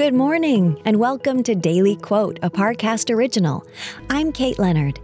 [0.00, 3.66] Good morning, and welcome to Daily Quote, a Parcast original.
[4.08, 4.98] I'm Kate Leonard.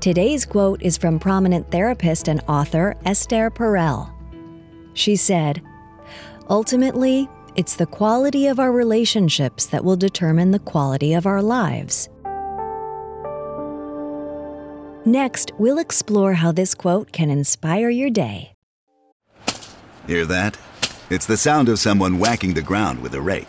[0.00, 4.12] Today's quote is from prominent therapist and author Esther Perel.
[4.92, 5.62] She said,
[6.50, 12.10] Ultimately, it's the quality of our relationships that will determine the quality of our lives.
[15.06, 18.52] Next, we'll explore how this quote can inspire your day.
[20.06, 20.58] Hear that?
[21.08, 23.48] It's the sound of someone whacking the ground with a rake.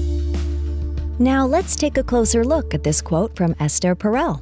[1.21, 4.41] Now let's take a closer look at this quote from Esther Perel.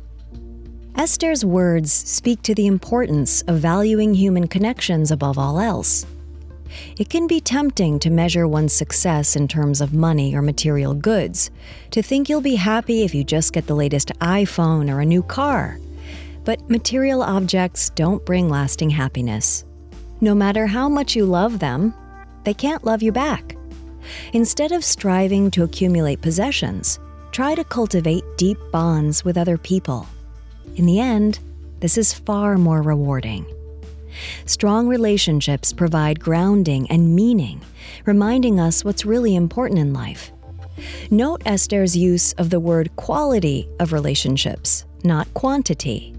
[0.95, 6.05] Esther's words speak to the importance of valuing human connections above all else.
[6.97, 11.51] It can be tempting to measure one's success in terms of money or material goods,
[11.91, 15.21] to think you'll be happy if you just get the latest iPhone or a new
[15.21, 15.77] car.
[16.45, 19.65] But material objects don't bring lasting happiness.
[20.21, 21.93] No matter how much you love them,
[22.45, 23.57] they can't love you back.
[24.33, 26.99] Instead of striving to accumulate possessions,
[27.31, 30.07] try to cultivate deep bonds with other people.
[30.75, 31.39] In the end,
[31.79, 33.45] this is far more rewarding.
[34.45, 37.61] Strong relationships provide grounding and meaning,
[38.05, 40.31] reminding us what's really important in life.
[41.11, 46.15] Note Esther's use of the word quality of relationships, not quantity.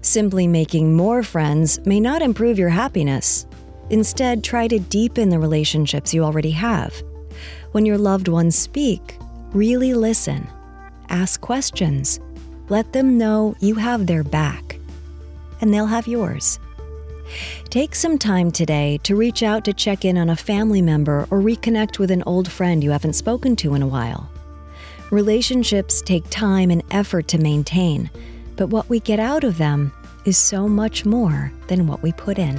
[0.00, 3.46] Simply making more friends may not improve your happiness.
[3.90, 7.02] Instead, try to deepen the relationships you already have
[7.76, 9.18] when your loved ones speak,
[9.52, 10.48] really listen.
[11.10, 12.20] Ask questions.
[12.70, 14.78] Let them know you have their back,
[15.60, 16.58] and they'll have yours.
[17.68, 21.42] Take some time today to reach out to check in on a family member or
[21.42, 24.30] reconnect with an old friend you haven't spoken to in a while.
[25.10, 28.08] Relationships take time and effort to maintain,
[28.56, 29.92] but what we get out of them
[30.24, 32.58] is so much more than what we put in.